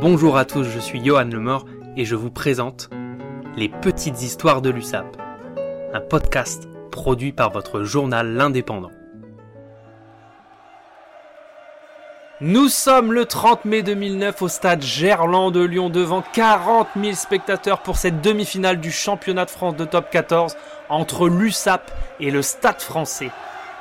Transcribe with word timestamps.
Bonjour 0.00 0.38
à 0.38 0.46
tous, 0.46 0.64
je 0.64 0.78
suis 0.78 1.04
Johan 1.04 1.24
Lemort 1.24 1.66
et 1.94 2.06
je 2.06 2.14
vous 2.14 2.30
présente 2.30 2.88
Les 3.54 3.68
Petites 3.68 4.22
Histoires 4.22 4.62
de 4.62 4.70
l'USAP, 4.70 5.04
un 5.92 6.00
podcast 6.00 6.66
produit 6.90 7.32
par 7.32 7.50
votre 7.50 7.82
journal 7.82 8.32
L'Indépendant. 8.32 8.92
Nous 12.40 12.68
sommes 12.68 13.12
le 13.12 13.26
30 13.26 13.66
mai 13.66 13.82
2009 13.82 14.40
au 14.40 14.48
stade 14.48 14.80
Gerland 14.80 15.52
de 15.52 15.60
Lyon 15.60 15.90
devant 15.90 16.24
40 16.32 16.88
000 16.98 17.12
spectateurs 17.12 17.82
pour 17.82 17.98
cette 17.98 18.22
demi-finale 18.22 18.80
du 18.80 18.90
championnat 18.90 19.44
de 19.44 19.50
France 19.50 19.76
de 19.76 19.84
top 19.84 20.08
14 20.08 20.56
entre 20.88 21.28
l'USAP 21.28 21.90
et 22.20 22.30
le 22.30 22.40
Stade 22.40 22.80
français. 22.80 23.30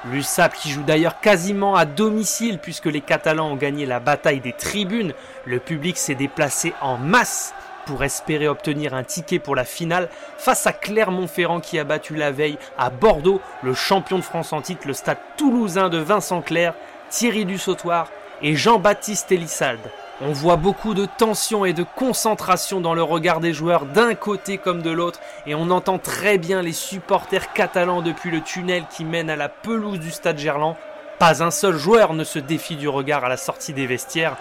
L'USAP 0.06 0.54
qui 0.54 0.70
joue 0.70 0.84
d'ailleurs 0.84 1.20
quasiment 1.20 1.76
à 1.76 1.86
domicile 1.86 2.60
puisque 2.60 2.86
les 2.86 3.02
Catalans 3.02 3.52
ont 3.52 3.56
gagné 3.56 3.86
la 3.86 4.00
bataille 4.00 4.40
des 4.40 4.54
tribunes. 4.54 5.14
Le 5.46 5.60
public 5.60 5.98
s'est 5.98 6.16
déplacé 6.16 6.74
en 6.82 6.98
masse 6.98 7.54
pour 7.86 8.04
espérer 8.04 8.48
obtenir 8.48 8.94
un 8.94 9.04
ticket 9.04 9.40
pour 9.40 9.56
la 9.56 9.66
finale 9.66 10.10
face 10.38 10.68
à 10.68 10.74
Clermont-Ferrand 10.74 11.60
qui 11.60 11.80
a 11.80 11.84
battu 11.84 12.16
la 12.16 12.32
veille 12.32 12.58
à 12.78 12.90
Bordeaux 12.90 13.42
le 13.62 13.74
champion 13.74 14.18
de 14.18 14.24
France 14.24 14.54
en 14.54 14.62
titre, 14.62 14.88
le 14.88 14.94
stade 14.94 15.18
toulousain 15.38 15.90
de 15.90 15.98
Vincent 15.98 16.42
Clerc, 16.42 16.76
Thierry 17.10 17.46
Dussautoir 17.46 18.10
et 18.42 18.56
Jean-Baptiste 18.56 19.32
Elissalde. 19.32 19.92
On 20.22 20.34
voit 20.34 20.58
beaucoup 20.58 20.94
de 20.94 21.06
tension 21.06 21.64
et 21.64 21.72
de 21.72 21.86
concentration 21.96 22.82
dans 22.82 22.94
le 22.94 23.02
regard 23.02 23.40
des 23.40 23.54
joueurs 23.54 23.86
d'un 23.86 24.16
côté 24.16 24.58
comme 24.58 24.82
de 24.82 24.90
l'autre 24.90 25.22
et 25.48 25.56
on 25.56 25.70
entend 25.70 25.98
très 25.98 26.38
bien 26.38 26.62
les 26.62 26.74
supporters 26.74 27.54
catalans 27.54 28.02
depuis 28.02 28.30
le 28.30 28.42
tunnel 28.42 28.84
qui 28.90 29.06
mène 29.06 29.30
à 29.30 29.38
la 29.38 29.48
pelouse 29.48 29.98
du 29.98 30.12
stade 30.12 30.38
Gerland. 30.38 30.76
Pas 31.20 31.42
un 31.42 31.52
seul 31.52 31.78
joueur 31.78 32.14
ne 32.14 32.26
se 32.26 32.38
défie 32.38 32.76
du 32.76 32.90
regard 32.90 33.24
à 33.24 33.30
la 33.30 33.38
sortie 33.38 33.72
des 33.72 33.88
vestiaires. 33.88 34.36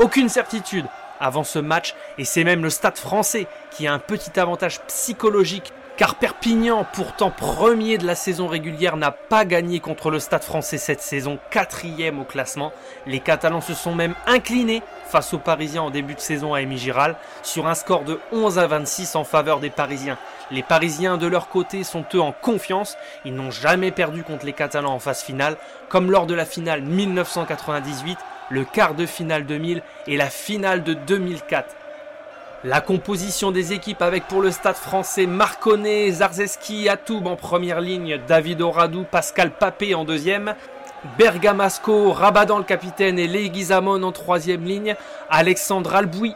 Aucune 0.00 0.28
certitude 0.28 0.86
avant 1.20 1.44
ce 1.44 1.60
match 1.60 1.94
et 2.18 2.24
c'est 2.24 2.42
même 2.42 2.64
le 2.64 2.70
stade 2.70 2.98
français 2.98 3.46
qui 3.70 3.86
a 3.86 3.94
un 3.94 4.00
petit 4.00 4.40
avantage 4.40 4.80
psychologique 4.88 5.72
car 6.00 6.14
Perpignan, 6.14 6.86
pourtant 6.94 7.30
premier 7.30 7.98
de 7.98 8.06
la 8.06 8.14
saison 8.14 8.46
régulière, 8.46 8.96
n'a 8.96 9.10
pas 9.10 9.44
gagné 9.44 9.80
contre 9.80 10.10
le 10.10 10.18
Stade 10.18 10.44
français 10.44 10.78
cette 10.78 11.02
saison, 11.02 11.38
quatrième 11.50 12.18
au 12.20 12.24
classement. 12.24 12.72
Les 13.06 13.20
Catalans 13.20 13.60
se 13.60 13.74
sont 13.74 13.94
même 13.94 14.14
inclinés 14.26 14.82
face 15.10 15.34
aux 15.34 15.38
Parisiens 15.38 15.82
en 15.82 15.90
début 15.90 16.14
de 16.14 16.20
saison 16.20 16.54
à 16.54 16.62
Émy 16.62 16.78
Giral, 16.78 17.16
sur 17.42 17.66
un 17.66 17.74
score 17.74 18.04
de 18.04 18.18
11 18.32 18.58
à 18.58 18.66
26 18.66 19.14
en 19.14 19.24
faveur 19.24 19.60
des 19.60 19.68
Parisiens. 19.68 20.16
Les 20.50 20.62
Parisiens 20.62 21.18
de 21.18 21.26
leur 21.26 21.50
côté 21.50 21.84
sont 21.84 22.06
eux 22.14 22.20
en 22.22 22.32
confiance, 22.32 22.96
ils 23.26 23.34
n'ont 23.34 23.50
jamais 23.50 23.90
perdu 23.90 24.22
contre 24.22 24.46
les 24.46 24.54
Catalans 24.54 24.94
en 24.94 25.00
phase 25.00 25.20
finale, 25.20 25.58
comme 25.90 26.10
lors 26.10 26.24
de 26.24 26.32
la 26.32 26.46
finale 26.46 26.80
1998, 26.80 28.16
le 28.48 28.64
quart 28.64 28.94
de 28.94 29.04
finale 29.04 29.44
2000 29.44 29.82
et 30.06 30.16
la 30.16 30.30
finale 30.30 30.82
de 30.82 30.94
2004. 30.94 31.76
La 32.62 32.82
composition 32.82 33.52
des 33.52 33.72
équipes 33.72 34.02
avec 34.02 34.28
pour 34.28 34.42
le 34.42 34.50
stade 34.50 34.76
français 34.76 35.24
Marconnet, 35.24 36.10
Zarzeski, 36.10 36.90
Atoub 36.90 37.26
en 37.26 37.34
première 37.34 37.80
ligne, 37.80 38.20
David 38.28 38.60
Oradou, 38.60 39.06
Pascal 39.10 39.50
Papé 39.50 39.94
en 39.94 40.04
deuxième, 40.04 40.54
Bergamasco, 41.16 42.12
Rabadan 42.12 42.58
le 42.58 42.64
capitaine 42.64 43.18
et 43.18 43.26
Leguizamon 43.26 44.02
en 44.02 44.12
troisième 44.12 44.64
ligne, 44.64 44.94
Alexandre 45.30 45.94
Albouy, 45.94 46.34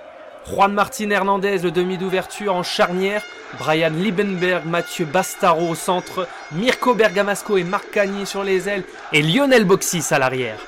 Juan 0.49 0.73
Martin 0.73 1.11
Hernandez 1.11 1.59
le 1.59 1.71
demi 1.71 1.99
d'ouverture 1.99 2.57
en 2.57 2.63
charnière, 2.63 3.23
Brian 3.59 3.91
Liebenberg, 3.91 4.65
Mathieu 4.65 5.05
Bastaro 5.05 5.69
au 5.69 5.75
centre, 5.75 6.27
Mirko 6.53 6.95
Bergamasco 6.95 7.59
et 7.59 7.65
Marc 7.65 7.91
Cagny 7.91 8.25
sur 8.25 8.45
les 8.45 8.67
ailes 8.67 8.85
et 9.13 9.21
Lionel 9.21 9.67
Boxis 9.67 10.07
à 10.11 10.19
l'arrière. 10.19 10.59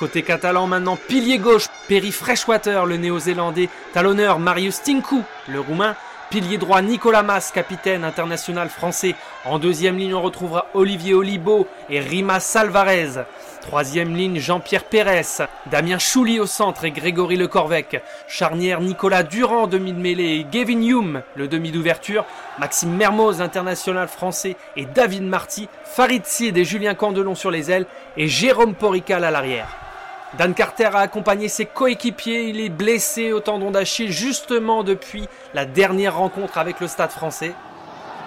Côté 0.00 0.22
catalan 0.22 0.66
maintenant, 0.66 0.96
pilier 0.96 1.36
gauche, 1.36 1.66
Perry 1.86 2.10
Freshwater, 2.10 2.86
le 2.86 2.96
néo-zélandais, 2.96 3.68
talonneur 3.92 4.38
Marius 4.38 4.80
Tinku, 4.80 5.20
le 5.46 5.60
roumain, 5.60 5.94
pilier 6.30 6.56
droit 6.56 6.80
Nicolas 6.80 7.22
Mas, 7.22 7.52
capitaine 7.52 8.02
international 8.02 8.70
français. 8.70 9.14
En 9.44 9.58
deuxième 9.58 9.98
ligne, 9.98 10.14
on 10.14 10.22
retrouvera 10.22 10.68
Olivier 10.72 11.12
Olibo 11.12 11.66
et 11.90 12.00
Rimas 12.00 12.40
Salvarez. 12.40 13.26
Troisième 13.60 14.16
ligne, 14.16 14.38
Jean-Pierre 14.38 14.84
Pérez, 14.84 15.44
Damien 15.66 15.98
Chouli 15.98 16.40
au 16.40 16.46
centre 16.46 16.86
et 16.86 16.92
Grégory 16.92 17.36
Le 17.36 17.46
Corvec. 17.46 18.02
Charnière, 18.26 18.80
Nicolas 18.80 19.22
Durand, 19.22 19.66
demi 19.66 19.92
de 19.92 20.00
mêlée 20.00 20.36
et 20.36 20.46
Gavin 20.50 20.80
Hume, 20.80 21.22
le 21.36 21.46
demi 21.46 21.72
d'ouverture. 21.72 22.24
Maxime 22.58 22.96
Mermoz, 22.96 23.42
international 23.42 24.08
français 24.08 24.56
et 24.76 24.86
David 24.86 25.24
Marty, 25.24 25.68
Farid 25.84 26.24
Sid 26.24 26.56
et 26.56 26.64
Julien 26.64 26.94
Candelon 26.94 27.34
sur 27.34 27.50
les 27.50 27.70
ailes 27.70 27.84
et 28.16 28.28
Jérôme 28.28 28.74
Porical 28.74 29.24
à 29.24 29.30
l'arrière. 29.30 29.89
Dan 30.38 30.54
Carter 30.54 30.90
a 30.94 31.00
accompagné 31.00 31.48
ses 31.48 31.66
coéquipiers, 31.66 32.48
il 32.48 32.60
est 32.60 32.68
blessé 32.68 33.32
au 33.32 33.40
tendon 33.40 33.72
d'Achille 33.72 34.12
justement 34.12 34.84
depuis 34.84 35.28
la 35.54 35.64
dernière 35.64 36.16
rencontre 36.16 36.58
avec 36.58 36.78
le 36.78 36.86
Stade 36.86 37.10
français. 37.10 37.52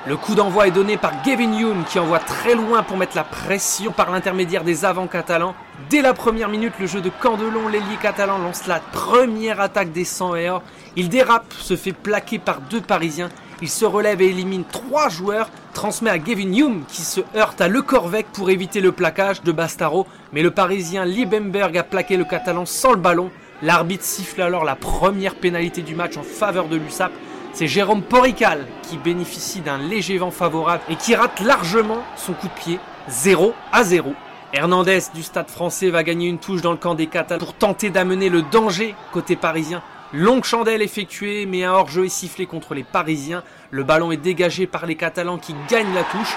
Le 0.06 0.18
coup 0.18 0.36
d'envoi 0.36 0.68
est 0.68 0.72
donné 0.72 0.98
par 0.98 1.24
Gavin 1.24 1.58
Hume 1.58 1.86
qui 1.88 1.98
envoie 1.98 2.20
très 2.20 2.56
loin 2.56 2.84
pour 2.84 2.98
mettre 2.98 3.16
la 3.16 3.24
pression 3.24 3.94
par 3.94 4.12
l'intermédiaire 4.12 4.66
des 4.66 4.84
avants 4.84 5.08
catalans. 5.08 5.56
Dès 5.90 6.02
la 6.02 6.14
première 6.14 6.50
minute, 6.50 6.74
le 6.78 6.88
jeu 6.88 7.00
de 7.00 7.10
Candelon, 7.10 7.70
l'ailier 7.70 7.96
catalan, 8.02 8.38
lance 8.38 8.68
la 8.68 8.82
première 8.82 9.62
attaque 9.62 9.94
des 9.94 10.04
100 10.04 10.36
et 10.36 10.50
or. 10.50 10.62
Il 10.98 11.08
dérape, 11.08 11.54
se 11.54 11.78
fait 11.78 11.94
plaquer 11.94 12.38
par 12.38 12.60
deux 12.60 12.82
Parisiens 12.82 13.30
il 13.64 13.70
se 13.70 13.86
relève 13.86 14.22
et 14.22 14.28
élimine 14.28 14.66
trois 14.66 15.08
joueurs, 15.08 15.50
transmet 15.74 16.10
à 16.10 16.20
Gavin 16.20 16.54
Hume 16.54 16.84
qui 16.88 17.02
se 17.02 17.22
heurte 17.36 17.60
à 17.60 17.68
Le 17.68 17.82
Corvec 17.82 18.28
pour 18.32 18.50
éviter 18.50 18.80
le 18.80 18.92
plaquage 18.92 19.42
de 19.42 19.52
Bastaro, 19.52 20.08
mais 20.32 20.42
le 20.42 20.52
Parisien 20.52 21.04
Liebenberg 21.04 21.78
a 21.78 21.84
plaqué 21.84 22.16
le 22.16 22.24
Catalan 22.24 22.66
sans 22.66 22.92
le 22.92 22.98
ballon. 22.98 23.32
L'arbitre 23.62 24.04
siffle 24.04 24.42
alors 24.42 24.64
la 24.64 24.76
première 24.76 25.36
pénalité 25.36 25.82
du 25.82 25.96
match 25.96 26.16
en 26.16 26.24
faveur 26.24 26.68
de 26.68 26.78
l'USAP. 26.78 27.12
C'est 27.54 27.68
Jérôme 27.68 28.02
Porical 28.02 28.66
qui 28.84 28.98
bénéficie 28.98 29.62
d'un 29.62 29.78
léger 29.78 30.18
vent 30.18 30.32
favorable 30.32 30.84
et 30.90 30.96
qui 30.96 31.16
rate 31.16 31.40
largement 31.40 32.04
son 32.16 32.34
coup 32.34 32.48
de 32.48 32.54
pied 32.54 32.80
0 33.10 33.54
à 33.72 33.84
0. 33.84 34.14
Hernandez 34.54 35.00
du 35.14 35.24
Stade 35.24 35.50
français 35.50 35.90
va 35.90 36.04
gagner 36.04 36.28
une 36.28 36.38
touche 36.38 36.62
dans 36.62 36.72
le 36.72 36.78
camp 36.78 36.94
des 36.94 37.08
Catalans 37.08 37.40
pour 37.40 37.54
tenter 37.54 37.90
d'amener 37.90 38.30
le 38.30 38.44
danger 38.44 38.96
côté 39.12 39.36
parisien 39.36 39.82
Longue 40.16 40.44
chandelle 40.44 40.84
effectuée, 40.84 41.48
mais 41.48 41.64
un 41.64 41.72
hors-jeu 41.72 42.06
est 42.06 42.10
sifflé 42.10 42.46
contre 42.46 42.76
les 42.76 42.84
Parisiens. 42.84 43.42
Le 43.72 43.84
ballon 43.84 44.12
est 44.12 44.18
dégagé 44.18 44.68
par 44.68 44.86
les 44.86 44.94
Catalans 44.94 45.40
qui 45.40 45.56
gagnent 45.68 45.96
la 45.96 46.04
touche. 46.04 46.36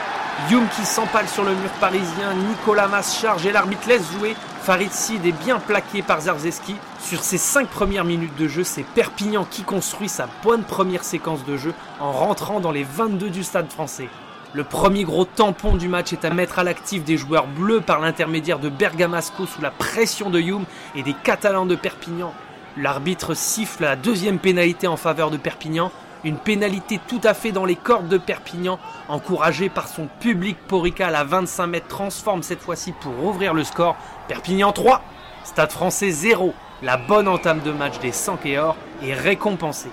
Youm 0.50 0.66
qui 0.75 0.87
s'empale 0.87 1.28
sur 1.28 1.44
le 1.44 1.50
mur 1.50 1.69
parisien. 1.78 2.32
Nicolas 2.48 2.88
Mas 2.88 3.20
charge 3.20 3.44
et 3.44 3.53
l'arbitre 3.53 3.87
laisse 3.87 4.10
jouer. 4.12 4.34
Farid 4.62 4.91
Sid 4.91 5.26
est 5.26 5.44
bien 5.44 5.59
plaqué 5.59 6.00
par 6.00 6.22
Zarzeski. 6.22 6.75
Sur 7.00 7.22
ses 7.22 7.37
5 7.37 7.69
premières 7.69 8.06
minutes 8.06 8.34
de 8.38 8.48
jeu, 8.48 8.64
c'est 8.64 8.82
Perpignan 8.82 9.44
qui 9.44 9.62
construit 9.62 10.08
sa 10.08 10.26
bonne 10.43 10.64
première 10.64 11.04
séquence 11.04 11.44
de 11.44 11.58
jeu 11.58 11.75
en 12.00 12.12
rentrant 12.12 12.60
dans 12.60 12.72
les 12.72 12.84
22 12.84 13.28
du 13.28 13.44
stade 13.44 13.70
français. 13.70 14.08
Le 14.54 14.64
premier 14.64 15.04
gros 15.04 15.26
tampon 15.26 15.76
du 15.76 15.88
match 15.88 16.14
est 16.14 16.25
à 16.25 16.31
mettre 16.31 16.58
à 16.58 16.64
l'actif 16.64 17.04
des 17.04 17.19
joueurs 17.19 17.47
bleus 17.47 17.82
par 17.82 18.00
l'intermédiaire 18.00 18.58
de 18.58 18.70
Bergamasco 18.70 19.44
sous 19.44 19.60
la 19.60 19.70
pression 19.70 20.31
de 20.31 20.41
Youm 20.41 20.64
et 20.94 21.03
des 21.03 21.12
Catalans 21.12 21.66
de 21.66 21.75
Perpignan 21.75 22.32
L'arbitre 22.78 23.32
siffle 23.32 23.84
la 23.84 23.97
deuxième 23.97 24.38
pénalité 24.38 24.87
en 24.87 24.98
faveur 24.98 25.31
de 25.31 25.38
Perpignan, 25.38 25.91
une 26.25 26.37
pénalité 26.37 27.00
tout 27.09 27.20
à 27.25 27.32
fait 27.32 27.50
dans 27.50 27.64
les 27.64 27.75
cordes 27.75 28.09
de 28.09 28.19
Perpignan, 28.19 28.78
encouragé 29.09 29.70
par 29.70 29.88
son 29.88 30.09
public 30.20 30.59
porical 30.69 31.14
à 31.14 31.25
25 31.25 31.66
mètres, 31.69 31.88
transforme 31.88 32.42
cette 32.42 32.60
fois-ci 32.60 32.92
pour 32.92 33.25
ouvrir 33.25 33.54
le 33.54 33.64
score. 33.64 33.97
Perpignan 34.28 34.72
3, 34.72 35.03
Stade 35.44 35.72
français 35.72 36.10
0. 36.10 36.53
La 36.82 36.98
bonne 36.98 37.28
entame 37.28 37.60
de 37.60 37.72
match 37.72 37.98
des 38.00 38.12
Sankéors 38.12 38.76
est 39.03 39.14
récompensée. 39.14 39.91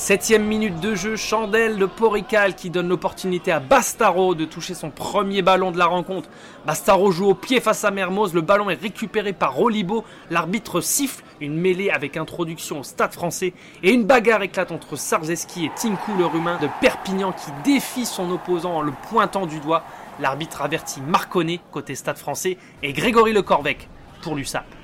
Septième 0.00 0.46
minute 0.46 0.80
de 0.80 0.94
jeu, 0.94 1.14
chandelle 1.14 1.76
de 1.76 1.84
Porical 1.84 2.54
qui 2.54 2.70
donne 2.70 2.88
l'opportunité 2.88 3.52
à 3.52 3.60
Bastaro 3.60 4.34
de 4.34 4.46
toucher 4.46 4.72
son 4.72 4.88
premier 4.88 5.42
ballon 5.42 5.72
de 5.72 5.78
la 5.78 5.84
rencontre. 5.84 6.30
Bastaro 6.64 7.10
joue 7.10 7.28
au 7.28 7.34
pied 7.34 7.60
face 7.60 7.84
à 7.84 7.90
Mermoz, 7.90 8.32
le 8.32 8.40
ballon 8.40 8.70
est 8.70 8.80
récupéré 8.80 9.34
par 9.34 9.60
Olibo, 9.60 10.06
l'arbitre 10.30 10.80
siffle 10.80 11.22
une 11.42 11.54
mêlée 11.54 11.90
avec 11.90 12.16
introduction 12.16 12.80
au 12.80 12.82
stade 12.82 13.12
français 13.12 13.52
et 13.82 13.92
une 13.92 14.04
bagarre 14.04 14.40
éclate 14.40 14.72
entre 14.72 14.96
Sarzeski 14.96 15.66
et 15.66 15.70
Tinku 15.76 16.12
le 16.16 16.24
rumain 16.24 16.56
de 16.62 16.68
Perpignan 16.80 17.32
qui 17.32 17.50
défie 17.70 18.06
son 18.06 18.30
opposant 18.30 18.76
en 18.76 18.80
le 18.80 18.92
pointant 19.10 19.44
du 19.44 19.60
doigt. 19.60 19.84
L'arbitre 20.18 20.62
avertit 20.62 21.02
Marconnet 21.02 21.60
côté 21.70 21.94
stade 21.94 22.16
français 22.16 22.56
et 22.82 22.94
Grégory 22.94 23.34
Le 23.34 23.42
Corvec 23.42 23.90
pour 24.22 24.34
l'USAP. 24.34 24.79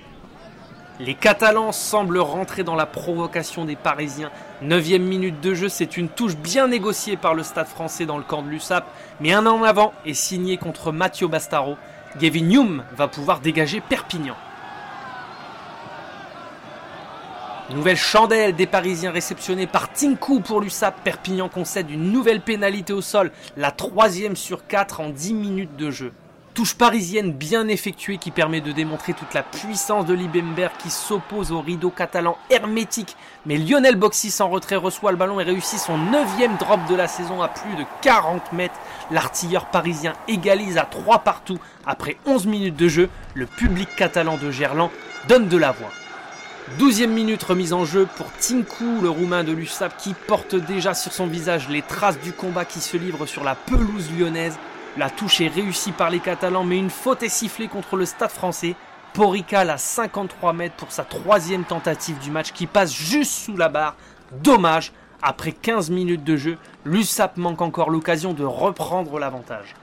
Les 0.99 1.15
Catalans 1.15 1.73
semblent 1.73 2.19
rentrer 2.19 2.65
dans 2.65 2.75
la 2.75 2.87
provocation 2.87 3.67
des 3.67 3.77
Parisiens. 3.77 4.31
Neuvième 4.63 5.03
minute 5.03 5.43
de 5.43 5.53
jeu, 5.53 5.69
c'est 5.69 5.99
une 5.99 6.09
touche 6.09 6.37
bien 6.37 6.69
négociée 6.69 7.19
par 7.19 7.35
le 7.35 7.43
stade 7.43 7.67
français 7.67 8.07
dans 8.07 8.17
le 8.17 8.25
camp 8.25 8.41
de 8.41 8.49
l'USAP, 8.49 8.87
mais 9.21 9.35
un 9.35 9.45
an 9.45 9.63
avant 9.63 9.93
est 10.07 10.15
signé 10.15 10.57
contre 10.57 10.93
Matteo 10.93 11.29
Bastaro. 11.29 11.77
Gavin 12.19 12.51
Hume 12.51 12.85
va 12.97 13.09
pouvoir 13.09 13.41
dégager 13.41 13.83
Perpignan. 13.83 14.37
Nouvelle 17.69 17.99
chandelle 17.99 18.57
des 18.57 18.67
Parisiens 18.67 19.11
réceptionnés 19.11 19.67
par 19.67 19.93
Tinku 19.93 20.41
pour 20.41 20.63
l'USAP. 20.63 21.03
Perpignan 21.05 21.51
concède 21.51 21.91
une 21.91 22.11
nouvelle 22.11 22.41
pénalité 22.41 22.95
au 22.95 23.03
sol, 23.03 23.33
la 23.59 23.71
troisième 23.71 24.35
sur 24.37 24.67
quatre 24.67 25.01
en 25.01 25.11
10 25.11 25.35
minutes 25.35 25.77
de 25.77 25.91
jeu. 25.91 26.13
Touche 26.57 26.75
parisienne 26.75 27.33
bien 27.33 27.69
effectuée 27.69 28.17
qui 28.17 28.31
permet 28.31 28.63
de 28.63 28.73
démontrer 28.73 29.13
toute 29.13 29.35
la 29.35 29.43
puissance 29.43 30.07
de 30.07 30.15
Libember 30.15 30.69
qui 30.79 30.89
s'oppose 30.89 31.53
au 31.53 31.61
rideau 31.61 31.91
catalan 31.91 32.39
hermétique. 32.49 33.15
Mais 33.45 33.59
Lionel 33.59 33.97
Boxis 33.97 34.41
en 34.41 34.49
retrait 34.49 34.77
reçoit 34.77 35.11
le 35.11 35.19
ballon 35.19 35.39
et 35.39 35.43
réussit 35.45 35.79
son 35.79 35.99
neuvième 35.99 36.57
drop 36.57 36.81
de 36.89 36.95
la 36.95 37.09
saison 37.09 37.43
à 37.43 37.49
plus 37.49 37.77
de 37.77 37.85
40 38.01 38.55
mètres. 38.55 38.81
L'artilleur 39.11 39.67
parisien 39.67 40.15
égalise 40.29 40.79
à 40.79 40.85
3 40.85 41.19
partout. 41.19 41.59
Après 41.85 42.17
11 42.25 42.47
minutes 42.47 42.77
de 42.77 42.89
jeu, 42.89 43.11
le 43.35 43.45
public 43.45 43.91
catalan 43.95 44.39
de 44.39 44.51
Gerland 44.51 44.91
donne 45.29 45.49
de 45.49 45.59
la 45.59 45.73
voix. 45.73 45.93
12e 46.81 47.09
minute 47.09 47.43
remise 47.43 47.75
en 47.75 47.85
jeu 47.85 48.09
pour 48.17 48.33
Tinku, 48.41 49.03
le 49.03 49.11
roumain 49.11 49.45
de 49.45 49.53
l'USAP 49.53 49.95
qui 49.99 50.15
porte 50.27 50.55
déjà 50.55 50.95
sur 50.95 51.13
son 51.13 51.27
visage 51.27 51.69
les 51.69 51.83
traces 51.83 52.19
du 52.21 52.33
combat 52.33 52.65
qui 52.65 52.81
se 52.81 52.97
livre 52.97 53.27
sur 53.27 53.45
la 53.45 53.55
pelouse 53.55 54.11
lyonnaise. 54.19 54.59
La 54.97 55.11
touche 55.11 55.43
est 55.43 55.49
réussie 55.49 55.93
par 55.93 56.09
les 56.09 56.21
Catalans, 56.21 56.65
mais 56.65 56.79
une 56.79 56.89
faute 56.89 57.23
est 57.23 57.29
sifflée 57.29 57.69
contre 57.69 57.97
le 57.97 58.07
stade 58.07 58.31
français. 58.31 58.75
Porical 59.13 59.69
à 59.69 59.77
53 59.77 60.55
mètres 60.55 60.77
pour 60.77 60.91
sa 60.91 61.05
troisième 61.05 61.65
tentative 61.65 62.19
du 62.19 62.31
match 62.31 62.53
qui 62.53 62.67
passe 62.67 62.95
juste 62.95 63.33
sous 63.33 63.57
la 63.57 63.69
barre. 63.69 63.97
Dommage, 64.43 64.93
après 65.21 65.53
15 65.53 65.91
minutes 65.91 66.25
de 66.25 66.37
jeu, 66.37 66.59
l'USAP 66.85 67.37
manque 67.37 67.61
encore 67.61 67.91
l'occasion 67.91 68.33
de 68.33 68.45
reprendre 68.45 69.19
l'avantage. 69.19 69.75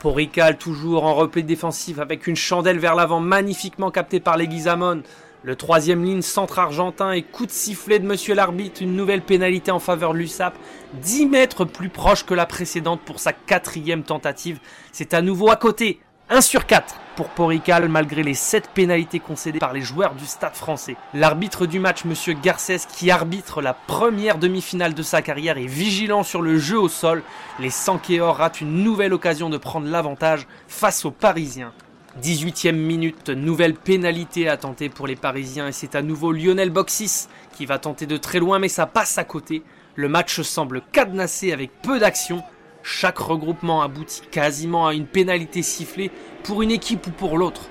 Porical 0.00 0.58
toujours 0.58 1.04
en 1.04 1.14
repli 1.14 1.42
défensif 1.42 1.98
avec 1.98 2.26
une 2.26 2.36
chandelle 2.36 2.78
vers 2.78 2.94
l'avant 2.94 3.20
magnifiquement 3.20 3.90
captée 3.90 4.20
par 4.20 4.36
les 4.36 4.48
Guizamon. 4.48 5.02
Le 5.42 5.56
troisième 5.56 6.04
ligne 6.04 6.20
centre 6.20 6.58
argentin 6.58 7.12
et 7.12 7.22
coup 7.22 7.46
de 7.46 7.50
sifflet 7.50 7.98
de 7.98 8.06
monsieur 8.06 8.34
l'arbitre, 8.34 8.82
une 8.82 8.94
nouvelle 8.94 9.22
pénalité 9.22 9.70
en 9.70 9.78
faveur 9.78 10.12
de 10.12 10.18
l'USAP, 10.18 10.54
10 11.00 11.26
mètres 11.26 11.64
plus 11.64 11.88
proche 11.88 12.26
que 12.26 12.34
la 12.34 12.44
précédente 12.44 13.00
pour 13.00 13.20
sa 13.20 13.32
quatrième 13.32 14.02
tentative. 14.02 14.60
C'est 14.92 15.14
à 15.14 15.22
nouveau 15.22 15.50
à 15.50 15.56
côté, 15.56 15.98
1 16.28 16.42
sur 16.42 16.66
4 16.66 16.94
pour 17.16 17.30
Porical 17.30 17.88
malgré 17.88 18.22
les 18.22 18.34
7 18.34 18.68
pénalités 18.74 19.18
concédées 19.18 19.60
par 19.60 19.72
les 19.72 19.80
joueurs 19.80 20.14
du 20.14 20.26
stade 20.26 20.54
français. 20.54 20.96
L'arbitre 21.14 21.64
du 21.64 21.80
match, 21.80 22.04
monsieur 22.04 22.34
Garcès, 22.34 22.80
qui 22.94 23.10
arbitre 23.10 23.62
la 23.62 23.72
première 23.72 24.36
demi-finale 24.36 24.92
de 24.92 25.02
sa 25.02 25.22
carrière, 25.22 25.56
est 25.56 25.64
vigilant 25.64 26.22
sur 26.22 26.42
le 26.42 26.58
jeu 26.58 26.78
au 26.78 26.90
sol. 26.90 27.22
Les 27.58 27.70
Sankéors 27.70 28.36
ratent 28.36 28.60
une 28.60 28.84
nouvelle 28.84 29.14
occasion 29.14 29.48
de 29.48 29.56
prendre 29.56 29.88
l'avantage 29.88 30.46
face 30.68 31.06
aux 31.06 31.10
Parisiens. 31.10 31.72
18e 32.18 32.72
minute, 32.72 33.30
nouvelle 33.30 33.74
pénalité 33.74 34.48
à 34.48 34.56
tenter 34.56 34.88
pour 34.88 35.06
les 35.06 35.14
Parisiens 35.14 35.68
et 35.68 35.72
c'est 35.72 35.94
à 35.94 36.02
nouveau 36.02 36.32
Lionel 36.32 36.70
Boxis 36.70 37.28
qui 37.54 37.66
va 37.66 37.78
tenter 37.78 38.06
de 38.06 38.16
très 38.16 38.40
loin 38.40 38.58
mais 38.58 38.68
ça 38.68 38.86
passe 38.86 39.16
à 39.16 39.24
côté. 39.24 39.62
Le 39.94 40.08
match 40.08 40.40
semble 40.40 40.82
cadenassé 40.92 41.52
avec 41.52 41.70
peu 41.82 42.00
d'action. 42.00 42.42
Chaque 42.82 43.18
regroupement 43.18 43.80
aboutit 43.82 44.22
quasiment 44.30 44.88
à 44.88 44.94
une 44.94 45.06
pénalité 45.06 45.62
sifflée 45.62 46.10
pour 46.42 46.62
une 46.62 46.72
équipe 46.72 47.06
ou 47.06 47.10
pour 47.10 47.38
l'autre. 47.38 47.62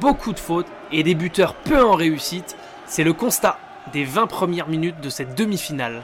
Beaucoup 0.00 0.32
de 0.32 0.40
fautes 0.40 0.66
et 0.90 1.04
des 1.04 1.14
buteurs 1.14 1.54
peu 1.54 1.80
en 1.80 1.94
réussite. 1.94 2.56
C'est 2.86 3.04
le 3.04 3.12
constat 3.12 3.58
des 3.92 4.04
20 4.04 4.26
premières 4.26 4.68
minutes 4.68 5.00
de 5.00 5.08
cette 5.08 5.36
demi-finale. 5.36 6.02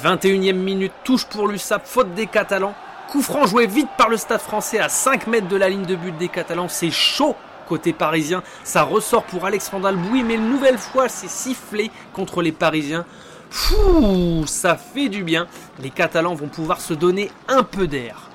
21e 0.00 0.52
minute, 0.52 0.92
touche 1.02 1.24
pour 1.24 1.48
l'USAP, 1.48 1.86
faute 1.86 2.14
des 2.14 2.28
Catalans. 2.28 2.74
Coup 3.10 3.22
franc 3.22 3.44
joué 3.44 3.66
vite 3.66 3.88
par 3.98 4.08
le 4.08 4.16
stade 4.16 4.40
français 4.40 4.78
à 4.78 4.88
5 4.88 5.26
mètres 5.26 5.48
de 5.48 5.56
la 5.56 5.68
ligne 5.68 5.84
de 5.84 5.96
but 5.96 6.16
des 6.16 6.28
Catalans. 6.28 6.68
C'est 6.68 6.92
chaud 6.92 7.34
côté 7.66 7.92
parisien. 7.92 8.44
Ça 8.62 8.84
ressort 8.84 9.24
pour 9.24 9.46
Alexandre 9.46 9.88
Albouy, 9.88 10.22
mais 10.22 10.34
une 10.34 10.48
nouvelle 10.48 10.78
fois, 10.78 11.08
c'est 11.08 11.28
sifflé 11.28 11.90
contre 12.12 12.40
les 12.40 12.52
Parisiens. 12.52 13.04
Fou, 13.50 14.44
ça 14.46 14.76
fait 14.76 15.08
du 15.08 15.24
bien. 15.24 15.48
Les 15.80 15.90
Catalans 15.90 16.34
vont 16.34 16.46
pouvoir 16.46 16.80
se 16.80 16.94
donner 16.94 17.32
un 17.48 17.64
peu 17.64 17.88
d'air. 17.88 18.29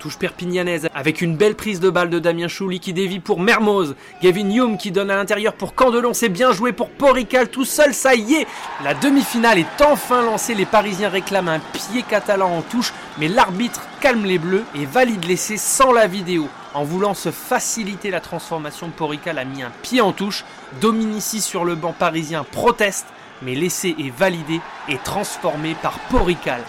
Touche 0.00 0.16
perpignanaise 0.16 0.88
avec 0.94 1.20
une 1.20 1.36
belle 1.36 1.54
prise 1.54 1.78
de 1.78 1.90
balle 1.90 2.08
de 2.08 2.18
Damien 2.18 2.48
Chouli 2.48 2.80
qui 2.80 2.94
dévie 2.94 3.20
pour 3.20 3.38
Mermoz. 3.38 3.94
Gavin 4.22 4.50
Hume 4.50 4.78
qui 4.78 4.92
donne 4.92 5.10
à 5.10 5.16
l'intérieur 5.16 5.52
pour 5.52 5.74
Candelon. 5.74 6.14
C'est 6.14 6.30
bien 6.30 6.52
joué 6.52 6.72
pour 6.72 6.88
Porical 6.88 7.50
tout 7.50 7.66
seul. 7.66 7.92
Ça 7.92 8.14
y 8.14 8.32
est, 8.36 8.46
la 8.82 8.94
demi-finale 8.94 9.58
est 9.58 9.82
enfin 9.82 10.22
lancée. 10.22 10.54
Les 10.54 10.64
Parisiens 10.64 11.10
réclament 11.10 11.48
un 11.48 11.58
pied 11.58 12.02
catalan 12.02 12.56
en 12.56 12.62
touche, 12.62 12.94
mais 13.18 13.28
l'arbitre 13.28 13.82
calme 14.00 14.24
les 14.24 14.38
Bleus 14.38 14.64
et 14.74 14.86
valide 14.86 15.26
l'essai 15.26 15.58
sans 15.58 15.92
la 15.92 16.06
vidéo. 16.06 16.48
En 16.72 16.82
voulant 16.82 17.12
se 17.12 17.30
faciliter 17.30 18.10
la 18.10 18.20
transformation, 18.20 18.88
Porical 18.88 19.38
a 19.38 19.44
mis 19.44 19.62
un 19.62 19.72
pied 19.82 20.00
en 20.00 20.12
touche. 20.12 20.46
Dominici 20.80 21.42
sur 21.42 21.66
le 21.66 21.74
banc 21.74 21.92
parisien 21.92 22.42
proteste, 22.50 23.06
mais 23.42 23.54
l'essai 23.54 23.94
est 23.98 24.16
validé 24.16 24.62
et 24.88 24.96
transformé 24.96 25.76
par 25.82 25.98
Porical. 26.08 26.62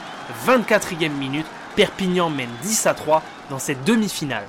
24e 0.46 1.12
minute, 1.12 1.46
Perpignan 1.76 2.30
mène 2.30 2.50
10 2.64 2.86
à 2.88 2.94
3 2.94 3.24
dans 3.50 3.60
cette 3.60 3.86
demi-finale. 3.86 4.44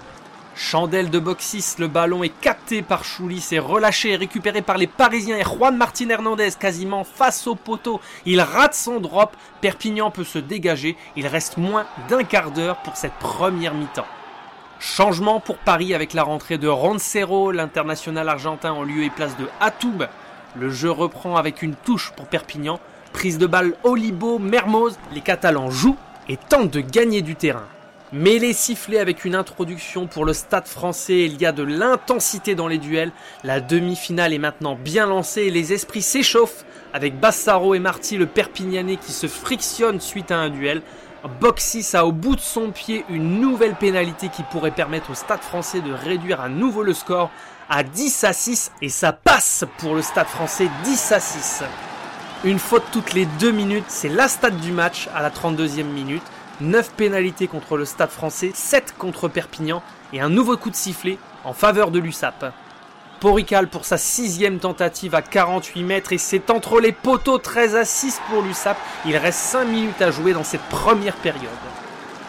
Chandelle 0.56 1.08
de 1.08 1.20
Boxis, 1.20 1.76
le 1.78 1.86
ballon 1.86 2.24
est 2.24 2.40
capté 2.40 2.82
par 2.82 3.04
Chouli, 3.04 3.40
c'est 3.40 3.60
relâché 3.60 4.10
et 4.10 4.16
récupéré 4.16 4.60
par 4.60 4.76
les 4.76 4.88
Parisiens 4.88 5.38
et 5.38 5.44
Juan 5.44 5.76
Martin 5.76 6.08
Hernandez 6.08 6.50
quasiment 6.58 7.04
face 7.04 7.46
au 7.46 7.54
poteau. 7.54 8.00
Il 8.26 8.40
rate 8.40 8.74
son 8.74 8.98
drop, 8.98 9.36
Perpignan 9.60 10.10
peut 10.10 10.24
se 10.24 10.38
dégager, 10.38 10.96
il 11.16 11.26
reste 11.28 11.58
moins 11.58 11.86
d'un 12.08 12.24
quart 12.24 12.50
d'heure 12.50 12.78
pour 12.78 12.96
cette 12.96 13.14
première 13.14 13.74
mi-temps. 13.74 14.06
Changement 14.80 15.38
pour 15.38 15.58
Paris 15.58 15.94
avec 15.94 16.12
la 16.12 16.24
rentrée 16.24 16.58
de 16.58 16.68
Roncero, 16.68 17.52
l'international 17.52 18.28
argentin 18.28 18.72
en 18.72 18.82
lieu 18.82 19.04
et 19.04 19.10
place 19.10 19.36
de 19.36 19.46
Atoub. 19.60 20.08
Le 20.56 20.70
jeu 20.70 20.90
reprend 20.90 21.36
avec 21.36 21.62
une 21.62 21.76
touche 21.76 22.12
pour 22.16 22.26
Perpignan. 22.26 22.80
Prise 23.12 23.38
de 23.38 23.46
balle 23.46 23.74
Olibo, 23.84 24.40
Mermoz, 24.40 24.98
les 25.12 25.20
Catalans 25.20 25.70
jouent 25.70 25.96
et 26.28 26.36
tente 26.36 26.70
de 26.70 26.80
gagner 26.80 27.22
du 27.22 27.34
terrain. 27.34 27.66
Mais 28.14 28.38
les 28.38 28.52
sifflets 28.52 28.98
avec 28.98 29.24
une 29.24 29.34
introduction 29.34 30.06
pour 30.06 30.26
le 30.26 30.34
stade 30.34 30.68
français, 30.68 31.24
il 31.24 31.40
y 31.40 31.46
a 31.46 31.52
de 31.52 31.62
l'intensité 31.62 32.54
dans 32.54 32.68
les 32.68 32.76
duels. 32.76 33.10
La 33.42 33.60
demi-finale 33.60 34.34
est 34.34 34.38
maintenant 34.38 34.74
bien 34.74 35.06
lancée 35.06 35.42
et 35.42 35.50
les 35.50 35.72
esprits 35.72 36.02
s'échauffent 36.02 36.66
avec 36.92 37.18
Bassaro 37.18 37.74
et 37.74 37.78
Marty 37.78 38.18
le 38.18 38.26
Perpignanais 38.26 38.96
qui 38.96 39.12
se 39.12 39.26
frictionnent 39.26 40.00
suite 40.00 40.30
à 40.30 40.36
un 40.36 40.50
duel. 40.50 40.82
Boxis 41.40 41.94
a 41.94 42.04
au 42.04 42.12
bout 42.12 42.36
de 42.36 42.40
son 42.40 42.70
pied 42.70 43.06
une 43.08 43.40
nouvelle 43.40 43.76
pénalité 43.76 44.28
qui 44.28 44.42
pourrait 44.42 44.72
permettre 44.72 45.12
au 45.12 45.14
stade 45.14 45.40
français 45.40 45.80
de 45.80 45.92
réduire 45.92 46.40
à 46.40 46.48
nouveau 46.48 46.82
le 46.82 46.92
score 46.92 47.30
à 47.70 47.82
10 47.82 48.24
à 48.24 48.32
6 48.32 48.72
et 48.82 48.88
ça 48.90 49.12
passe 49.12 49.64
pour 49.78 49.94
le 49.94 50.02
stade 50.02 50.26
français 50.26 50.68
10 50.84 51.12
à 51.12 51.20
6. 51.20 51.62
Une 52.44 52.58
faute 52.58 52.82
toutes 52.90 53.12
les 53.12 53.24
deux 53.38 53.52
minutes, 53.52 53.84
c'est 53.86 54.08
la 54.08 54.26
stade 54.26 54.58
du 54.58 54.72
match 54.72 55.08
à 55.14 55.22
la 55.22 55.30
32e 55.30 55.84
minute. 55.84 56.24
9 56.60 56.90
pénalités 56.94 57.46
contre 57.46 57.76
le 57.76 57.84
stade 57.84 58.10
français, 58.10 58.50
7 58.52 58.96
contre 58.98 59.28
Perpignan 59.28 59.80
et 60.12 60.20
un 60.20 60.28
nouveau 60.28 60.56
coup 60.56 60.70
de 60.70 60.74
sifflet 60.74 61.18
en 61.44 61.52
faveur 61.52 61.92
de 61.92 62.00
l'USAP. 62.00 62.52
Porical 63.20 63.68
pour 63.68 63.84
sa 63.84 63.96
sixième 63.96 64.58
tentative 64.58 65.14
à 65.14 65.22
48 65.22 65.84
mètres 65.84 66.12
et 66.12 66.18
c'est 66.18 66.50
entre 66.50 66.80
les 66.80 66.90
poteaux 66.90 67.38
13 67.38 67.76
à 67.76 67.84
6 67.84 68.20
pour 68.28 68.42
l'USAP. 68.42 68.76
Il 69.06 69.16
reste 69.16 69.38
5 69.38 69.64
minutes 69.64 70.02
à 70.02 70.10
jouer 70.10 70.32
dans 70.32 70.42
cette 70.42 70.62
première 70.62 71.14
période. 71.14 71.48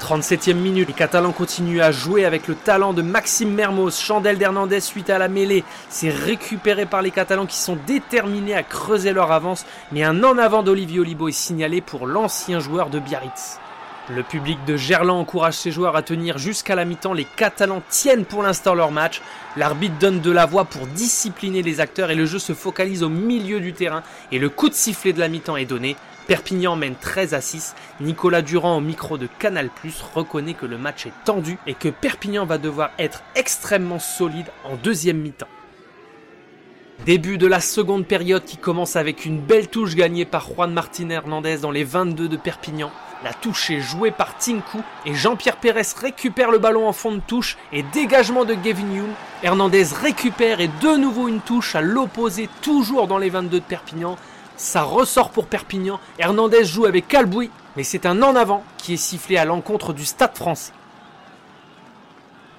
37e 0.04 0.56
minute, 0.56 0.90
les 0.90 0.94
Catalans 0.94 1.32
continuent 1.32 1.80
à 1.80 1.94
jouer 1.94 2.26
avec 2.26 2.50
le 2.50 2.56
talent 2.56 2.92
de 2.92 3.02
Maxime 3.02 3.54
Mermoz, 3.54 3.98
chandelle 3.98 4.38
d'Hernandez 4.38 4.82
suite 4.82 5.10
à 5.10 5.18
la 5.18 5.30
mêlée. 5.30 5.64
C'est 5.88 6.10
récupéré 6.10 6.86
par 6.86 7.02
les 7.02 7.10
Catalans 7.10 7.46
qui 7.46 7.56
sont 7.56 7.78
déterminés 7.88 8.54
à 8.54 8.64
creuser 8.64 9.14
leur 9.14 9.32
avance, 9.32 9.66
mais 9.94 10.04
un 10.04 10.22
en 10.26 10.38
avant 10.38 10.62
d'Olivier 10.62 11.00
Olibo 11.00 11.30
est 11.30 11.32
signalé 11.32 11.80
pour 11.80 12.06
l'ancien 12.06 12.60
joueur 12.60 12.90
de 12.90 13.00
Biarritz. 13.00 13.60
Le 14.10 14.24
public 14.24 14.60
de 14.66 14.76
Gerland 14.76 15.22
encourage 15.22 15.54
ses 15.54 15.72
joueurs 15.72 15.96
à 15.96 16.02
tenir 16.02 16.38
jusqu'à 16.38 16.76
la 16.76 16.84
mi-temps. 16.84 17.14
Les 17.14 17.24
Catalans 17.24 17.82
tiennent 17.88 18.26
pour 18.26 18.44
l'instant 18.44 18.76
leur 18.76 18.92
match. 18.92 19.22
L'arbitre 19.56 19.96
donne 20.00 20.20
de 20.20 20.32
la 20.32 20.46
voix 20.46 20.66
pour 20.66 20.86
discipliner 20.86 21.62
les 21.62 21.80
acteurs 21.80 22.12
et 22.12 22.16
le 22.16 22.26
jeu 22.26 22.40
se 22.40 22.52
focalise 22.52 23.04
au 23.04 23.10
milieu 23.10 23.62
du 23.62 23.72
terrain. 23.72 24.04
Et 24.34 24.40
le 24.40 24.50
coup 24.50 24.68
de 24.68 24.74
sifflet 24.74 25.14
de 25.14 25.22
la 25.22 25.30
mi-temps 25.30 25.56
est 25.56 25.64
donné. 25.64 25.96
Perpignan 26.28 26.76
mène 26.76 26.96
13 26.96 27.34
à 27.34 27.42
6. 27.42 27.76
Nicolas 28.00 28.42
Durand 28.42 28.78
au 28.78 28.82
micro 28.82 29.18
de 29.18 29.28
Canal 29.40 29.70
Plus 29.70 30.02
reconnaît 30.14 30.54
que 30.54 30.66
le 30.66 30.78
match 30.78 31.06
est 31.06 31.14
tendu 31.26 31.58
et 31.68 31.74
que 31.74 31.90
Perpignan 31.90 32.46
va 32.46 32.58
devoir 32.58 32.92
être 32.98 33.24
extrêmement 33.36 34.00
solide 34.00 34.48
en 34.64 34.76
deuxième 34.76 35.18
mi-temps. 35.18 35.48
Début 37.06 37.38
de 37.38 37.48
la 37.48 37.60
seconde 37.60 38.08
période 38.08 38.46
qui 38.46 38.56
commence 38.56 38.96
avec 38.96 39.26
une 39.26 39.40
belle 39.40 39.68
touche 39.68 39.96
gagnée 39.96 40.24
par 40.24 40.48
Juan 40.48 40.72
Martin 40.72 41.10
Hernandez 41.10 41.58
dans 41.58 41.72
les 41.72 41.84
22 41.84 42.30
de 42.30 42.38
Perpignan. 42.38 42.92
La 43.26 43.34
touche 43.34 43.70
est 43.72 43.82
jouée 43.82 44.12
par 44.12 44.38
Tinku 44.38 44.78
et 45.06 45.14
Jean-Pierre 45.14 45.58
Pérez 45.58 45.88
récupère 46.00 46.52
le 46.52 46.60
ballon 46.60 46.88
en 46.88 46.94
fond 46.94 47.12
de 47.12 47.22
touche 47.26 47.58
et 47.74 47.84
dégagement 47.84 48.46
de 48.46 48.54
Gavin 48.54 48.94
Hume. 48.94 49.14
Hernandez 49.44 49.84
récupère 50.02 50.62
et 50.62 50.70
de 50.82 50.98
nouveau 50.98 51.28
une 51.28 51.42
touche 51.42 51.76
à 51.76 51.82
l'opposé 51.82 52.48
toujours 52.62 53.08
dans 53.08 53.18
les 53.18 53.30
22 53.30 53.60
de 53.60 53.64
Perpignan. 53.64 54.18
Ça 54.56 54.84
ressort 54.84 55.30
pour 55.30 55.48
Perpignan. 55.48 56.00
Hernandez 56.20 56.64
joue 56.64 56.86
avec 56.86 57.08
Calbouy, 57.08 57.50
mais 57.76 57.84
c'est 57.84 58.06
un 58.06 58.22
en 58.22 58.36
avant 58.36 58.64
qui 58.78 58.94
est 58.94 58.98
sifflé 58.98 59.38
à 59.38 59.46
l'encontre 59.46 59.94
du 59.94 60.06
stade 60.06 60.36
français. 60.36 60.74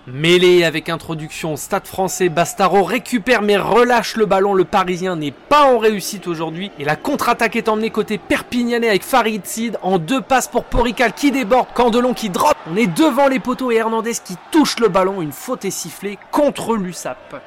Mêlé 0.07 0.65
avec 0.65 0.91
introduction 0.91 1.55
au 1.55 1.57
stade 1.57 1.87
français, 1.87 2.29
Bastaro 2.29 2.83
récupère 2.83 3.41
mais 3.41 3.57
relâche 3.57 4.17
le 4.17 4.27
ballon. 4.27 4.53
Le 4.53 4.67
Parisien 4.67 5.17
n'est 5.17 5.31
pas 5.31 5.65
en 5.65 5.79
réussite 5.79 6.27
aujourd'hui. 6.27 6.71
Et 6.79 6.85
la 6.85 6.95
contre-attaque 6.95 7.57
est 7.57 7.71
emmenée 7.71 7.89
côté 7.89 8.19
Perpignanais 8.19 8.91
avec 8.91 9.03
Farid 9.03 9.47
Sid 9.47 9.79
en 9.81 9.97
deux 9.97 10.21
passes 10.21 10.49
pour 10.49 10.65
Porical 10.65 11.15
qui 11.15 11.31
déborde, 11.31 11.69
Candelon 11.73 12.13
qui 12.13 12.29
drop. 12.29 12.55
On 12.71 12.77
est 12.77 12.87
devant 12.87 13.29
les 13.29 13.39
poteaux 13.41 13.71
et 13.71 13.77
Hernandez 13.77 14.13
qui 14.23 14.37
touche 14.51 14.79
le 14.79 14.89
ballon. 14.89 15.23
Une 15.23 15.33
faute 15.33 15.65
est 15.65 15.71
sifflée 15.71 16.19
contre 16.31 16.77
l'USAP. 16.77 17.41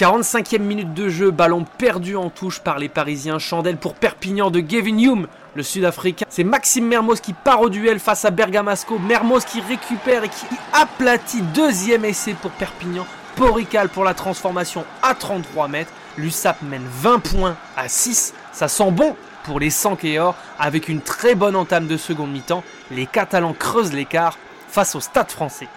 45e 0.00 0.62
minute 0.62 0.94
de 0.94 1.10
jeu, 1.10 1.30
ballon 1.30 1.66
perdu 1.76 2.16
en 2.16 2.30
touche 2.30 2.60
par 2.60 2.78
les 2.78 2.88
Parisiens. 2.88 3.38
Chandelle 3.38 3.76
pour 3.76 3.92
Perpignan 3.92 4.50
de 4.50 4.60
Gavin 4.60 4.96
Hume, 4.96 5.26
le 5.54 5.62
Sud-Africain. 5.62 6.24
C'est 6.30 6.42
Maxime 6.42 6.86
Mermoz 6.86 7.20
qui 7.20 7.34
part 7.34 7.60
au 7.60 7.68
duel 7.68 8.00
face 8.00 8.24
à 8.24 8.30
Bergamasco. 8.30 8.98
Mermoz 8.98 9.44
qui 9.44 9.60
récupère 9.60 10.24
et 10.24 10.30
qui 10.30 10.46
aplatit. 10.72 11.42
Deuxième 11.42 12.06
essai 12.06 12.32
pour 12.32 12.50
Perpignan. 12.52 13.04
Porical 13.36 13.90
pour 13.90 14.04
la 14.04 14.14
transformation 14.14 14.86
à 15.02 15.14
33 15.14 15.68
mètres. 15.68 15.92
L'USAP 16.16 16.62
mène 16.62 16.86
20 17.02 17.18
points 17.18 17.56
à 17.76 17.86
6. 17.86 18.32
Ça 18.52 18.68
sent 18.68 18.92
bon 18.92 19.14
pour 19.44 19.60
les 19.60 19.68
100 19.68 19.98
or 20.18 20.34
avec 20.58 20.88
une 20.88 21.02
très 21.02 21.34
bonne 21.34 21.56
entame 21.56 21.86
de 21.86 21.98
seconde 21.98 22.32
mi-temps. 22.32 22.64
Les 22.90 23.04
Catalans 23.04 23.52
creusent 23.52 23.92
l'écart 23.92 24.38
face 24.66 24.94
au 24.94 25.00
Stade 25.00 25.30
français. 25.30 25.68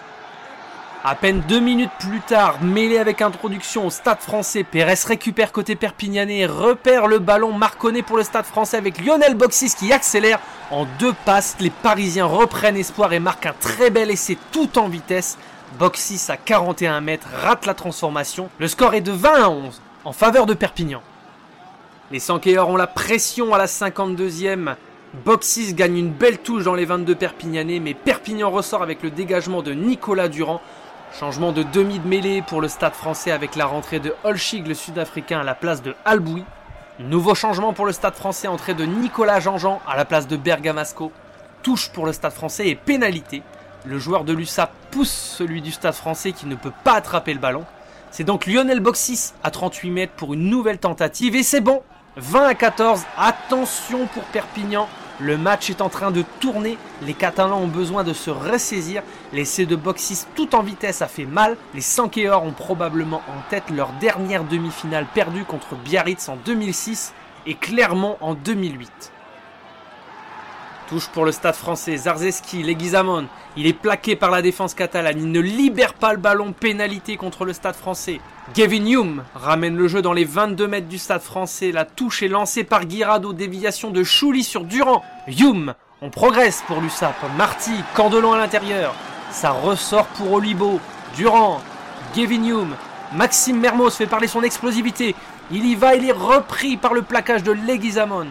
À 1.06 1.14
peine 1.14 1.42
deux 1.46 1.60
minutes 1.60 1.90
plus 2.00 2.22
tard, 2.22 2.62
mêlé 2.62 2.96
avec 2.96 3.20
introduction 3.20 3.86
au 3.86 3.90
stade 3.90 4.20
français, 4.20 4.64
Pérez 4.64 4.94
récupère 5.06 5.52
côté 5.52 5.76
Perpignanais 5.76 6.46
repère 6.46 7.08
le 7.08 7.18
ballon 7.18 7.52
marconné 7.52 8.00
pour 8.02 8.16
le 8.16 8.22
stade 8.22 8.46
français 8.46 8.78
avec 8.78 9.04
Lionel 9.04 9.34
Boxis 9.34 9.74
qui 9.74 9.92
accélère. 9.92 10.38
En 10.70 10.86
deux 10.98 11.12
passes, 11.26 11.56
les 11.60 11.68
Parisiens 11.68 12.24
reprennent 12.24 12.78
espoir 12.78 13.12
et 13.12 13.18
marquent 13.18 13.44
un 13.44 13.54
très 13.60 13.90
bel 13.90 14.10
essai 14.10 14.38
tout 14.50 14.78
en 14.78 14.88
vitesse. 14.88 15.36
Boxis 15.78 16.30
à 16.30 16.38
41 16.38 17.02
mètres 17.02 17.28
rate 17.42 17.66
la 17.66 17.74
transformation. 17.74 18.48
Le 18.58 18.66
score 18.66 18.94
est 18.94 19.02
de 19.02 19.12
20 19.12 19.42
à 19.42 19.50
11 19.50 19.82
en 20.06 20.12
faveur 20.12 20.46
de 20.46 20.54
Perpignan. 20.54 21.02
Les 22.12 22.18
Sankéors 22.18 22.70
ont 22.70 22.76
la 22.76 22.86
pression 22.86 23.52
à 23.52 23.58
la 23.58 23.66
52e. 23.66 24.74
Boxis 25.26 25.74
gagne 25.74 25.98
une 25.98 26.10
belle 26.10 26.38
touche 26.38 26.64
dans 26.64 26.74
les 26.74 26.86
22 26.86 27.14
Perpignanais, 27.14 27.78
mais 27.78 27.92
Perpignan 27.92 28.50
ressort 28.50 28.82
avec 28.82 29.02
le 29.02 29.10
dégagement 29.10 29.60
de 29.60 29.72
Nicolas 29.72 30.28
Durand. 30.28 30.62
Changement 31.18 31.52
de 31.52 31.62
demi 31.62 32.00
de 32.00 32.08
mêlée 32.08 32.42
pour 32.42 32.60
le 32.60 32.66
stade 32.66 32.94
français 32.94 33.30
avec 33.30 33.54
la 33.54 33.66
rentrée 33.66 34.00
de 34.00 34.16
Holchig, 34.24 34.66
le 34.66 34.74
sud-africain, 34.74 35.38
à 35.38 35.44
la 35.44 35.54
place 35.54 35.80
de 35.80 35.94
Alboui. 36.04 36.44
Nouveau 36.98 37.36
changement 37.36 37.72
pour 37.72 37.86
le 37.86 37.92
stade 37.92 38.16
français, 38.16 38.48
entrée 38.48 38.74
de 38.74 38.84
Nicolas 38.84 39.38
Jean-Jean 39.38 39.80
à 39.86 39.96
la 39.96 40.04
place 40.04 40.26
de 40.26 40.36
Bergamasco. 40.36 41.12
Touche 41.62 41.90
pour 41.90 42.04
le 42.04 42.12
stade 42.12 42.32
français 42.32 42.66
et 42.66 42.74
pénalité. 42.74 43.42
Le 43.84 44.00
joueur 44.00 44.24
de 44.24 44.32
l'USA 44.32 44.72
pousse 44.90 45.12
celui 45.12 45.62
du 45.62 45.70
stade 45.70 45.94
français 45.94 46.32
qui 46.32 46.46
ne 46.46 46.56
peut 46.56 46.72
pas 46.82 46.94
attraper 46.94 47.32
le 47.32 47.38
ballon. 47.38 47.64
C'est 48.10 48.24
donc 48.24 48.46
Lionel 48.46 48.80
Boxis 48.80 49.34
à 49.44 49.52
38 49.52 49.90
mètres 49.90 50.12
pour 50.16 50.34
une 50.34 50.50
nouvelle 50.50 50.78
tentative 50.78 51.36
et 51.36 51.44
c'est 51.44 51.60
bon. 51.60 51.82
20 52.16 52.44
à 52.44 52.54
14. 52.54 53.04
Attention 53.16 54.06
pour 54.06 54.24
Perpignan. 54.24 54.88
Le 55.24 55.38
match 55.38 55.70
est 55.70 55.80
en 55.80 55.88
train 55.88 56.10
de 56.10 56.22
tourner, 56.38 56.76
les 57.00 57.14
Catalans 57.14 57.62
ont 57.62 57.66
besoin 57.66 58.04
de 58.04 58.12
se 58.12 58.28
ressaisir, 58.28 59.02
l'essai 59.32 59.64
de 59.64 59.74
Boxis 59.74 60.26
tout 60.34 60.54
en 60.54 60.62
vitesse 60.62 61.00
a 61.00 61.08
fait 61.08 61.24
mal, 61.24 61.56
les 61.72 61.80
Sankeors 61.80 62.44
ont 62.44 62.52
probablement 62.52 63.22
en 63.28 63.48
tête 63.48 63.70
leur 63.70 63.90
dernière 64.02 64.44
demi-finale 64.44 65.06
perdue 65.14 65.46
contre 65.46 65.76
Biarritz 65.76 66.28
en 66.28 66.36
2006 66.36 67.14
et 67.46 67.54
Clermont 67.54 68.18
en 68.20 68.34
2008. 68.34 69.13
Touche 70.88 71.08
pour 71.08 71.24
le 71.24 71.32
stade 71.32 71.54
français, 71.54 71.96
Zarzeski, 71.96 72.62
Leguizamon. 72.62 73.24
Il 73.56 73.66
est 73.66 73.72
plaqué 73.72 74.16
par 74.16 74.30
la 74.30 74.42
défense 74.42 74.74
catalane. 74.74 75.18
Il 75.18 75.30
ne 75.30 75.40
libère 75.40 75.94
pas 75.94 76.12
le 76.12 76.18
ballon. 76.18 76.52
Pénalité 76.52 77.16
contre 77.16 77.46
le 77.46 77.54
stade 77.54 77.74
français. 77.74 78.20
Gavin 78.54 78.84
Hume 78.84 79.24
ramène 79.34 79.76
le 79.76 79.88
jeu 79.88 80.02
dans 80.02 80.12
les 80.12 80.26
22 80.26 80.68
mètres 80.68 80.88
du 80.88 80.98
stade 80.98 81.22
français. 81.22 81.72
La 81.72 81.86
touche 81.86 82.22
est 82.22 82.28
lancée 82.28 82.64
par 82.64 82.84
Guirado. 82.84 83.32
Déviation 83.32 83.90
de 83.90 84.04
Chouli 84.04 84.44
sur 84.44 84.64
Durand. 84.64 85.02
Hume, 85.26 85.74
on 86.02 86.10
progresse 86.10 86.62
pour 86.66 86.82
l'USAP. 86.82 87.16
Marty, 87.38 87.72
Candelon 87.94 88.34
à 88.34 88.38
l'intérieur. 88.38 88.94
Ça 89.30 89.52
ressort 89.52 90.06
pour 90.08 90.32
Olibo. 90.32 90.80
Durand, 91.16 91.62
Gavin 92.14 92.44
Hume. 92.44 92.76
Maxime 93.14 93.58
Mermoz 93.58 93.94
fait 93.96 94.06
parler 94.06 94.28
son 94.28 94.42
explosivité. 94.42 95.14
Il 95.50 95.64
y 95.64 95.76
va, 95.76 95.94
il 95.94 96.06
est 96.06 96.12
repris 96.12 96.76
par 96.76 96.92
le 96.92 97.02
plaquage 97.02 97.42
de 97.42 97.52
Leguizamon. 97.52 98.26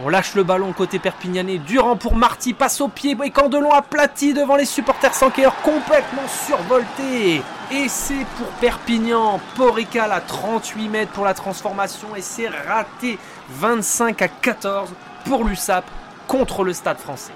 On 0.00 0.08
lâche 0.08 0.34
le 0.34 0.42
ballon 0.42 0.72
côté 0.72 0.98
Perpignanais. 0.98 1.58
Durant 1.58 1.96
pour 1.96 2.16
Marty, 2.16 2.54
passe 2.54 2.80
au 2.80 2.88
pied 2.88 3.14
et 3.22 3.30
Candelon 3.30 3.72
aplati 3.72 4.32
devant 4.32 4.56
les 4.56 4.64
supporters 4.64 5.14
sans 5.14 5.30
cœur, 5.30 5.54
complètement 5.62 6.26
survolté. 6.46 7.42
Et 7.70 7.88
c'est 7.88 8.24
pour 8.38 8.46
Perpignan. 8.60 9.38
Porical 9.54 10.10
à 10.10 10.20
38 10.20 10.88
mètres 10.88 11.12
pour 11.12 11.26
la 11.26 11.34
transformation 11.34 12.16
et 12.16 12.22
c'est 12.22 12.48
raté. 12.48 13.18
25 13.50 14.22
à 14.22 14.28
14 14.28 14.90
pour 15.26 15.44
l'USAP 15.44 15.84
contre 16.26 16.64
le 16.64 16.72
stade 16.72 16.98
français. 16.98 17.32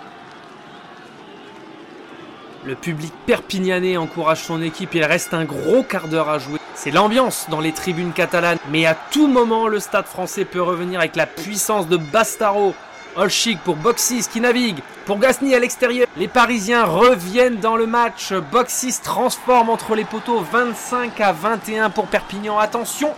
Le 2.64 2.74
public 2.74 3.12
perpignanais 3.26 3.96
encourage 3.96 4.42
son 4.42 4.60
équipe, 4.60 4.94
il 4.94 5.04
reste 5.04 5.34
un 5.34 5.44
gros 5.44 5.84
quart 5.84 6.08
d'heure 6.08 6.28
à 6.28 6.38
jouer. 6.38 6.58
C'est 6.76 6.90
l'ambiance 6.90 7.46
dans 7.48 7.60
les 7.60 7.72
tribunes 7.72 8.12
catalanes, 8.12 8.58
mais 8.68 8.84
à 8.84 8.94
tout 8.94 9.28
moment 9.28 9.66
le 9.66 9.80
stade 9.80 10.04
français 10.04 10.44
peut 10.44 10.60
revenir 10.60 11.00
avec 11.00 11.16
la 11.16 11.24
puissance 11.24 11.88
de 11.88 11.96
Bastaro. 11.96 12.74
Olchik 13.16 13.58
pour 13.60 13.76
Boxis 13.76 14.28
qui 14.30 14.42
navigue, 14.42 14.80
pour 15.06 15.18
Gasny 15.18 15.54
à 15.54 15.58
l'extérieur. 15.58 16.06
Les 16.18 16.28
Parisiens 16.28 16.84
reviennent 16.84 17.60
dans 17.60 17.78
le 17.78 17.86
match. 17.86 18.34
Boxis 18.52 19.00
transforme 19.02 19.70
entre 19.70 19.94
les 19.94 20.04
poteaux 20.04 20.40
25 20.40 21.18
à 21.18 21.32
21 21.32 21.88
pour 21.88 22.08
Perpignan. 22.08 22.58
Attention, 22.58 23.14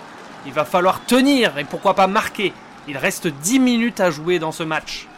il 0.46 0.52
va 0.52 0.64
falloir 0.64 1.04
tenir 1.04 1.58
et 1.58 1.64
pourquoi 1.64 1.94
pas 1.94 2.06
marquer. 2.06 2.52
Il 2.86 2.96
reste 2.96 3.26
10 3.26 3.58
minutes 3.58 3.98
à 3.98 4.12
jouer 4.12 4.38
dans 4.38 4.52
ce 4.52 4.62
match. 4.62 5.08